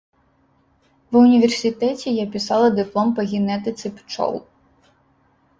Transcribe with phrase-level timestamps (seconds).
[1.15, 4.35] Ва ўніверсітэце я пісала дыплом па генетыцы пчол.